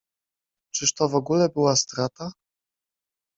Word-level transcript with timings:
Czyż 0.75 0.93
to 0.93 1.09
w 1.09 1.15
ogóle 1.15 1.49
była 1.49 1.75
strata? 1.75 2.31